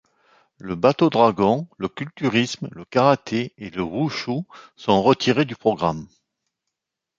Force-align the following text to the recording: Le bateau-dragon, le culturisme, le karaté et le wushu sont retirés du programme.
Le 0.57 0.73
bateau-dragon, 0.73 1.67
le 1.77 1.87
culturisme, 1.87 2.67
le 2.71 2.85
karaté 2.85 3.53
et 3.59 3.69
le 3.69 3.83
wushu 3.83 4.47
sont 4.75 5.03
retirés 5.03 5.45
du 5.45 5.55
programme. 5.55 6.07